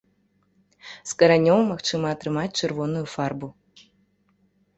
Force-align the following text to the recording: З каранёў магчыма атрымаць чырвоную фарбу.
З 1.09 1.13
каранёў 1.19 1.59
магчыма 1.73 2.07
атрымаць 2.15 2.55
чырвоную 2.61 3.05
фарбу. 3.19 3.47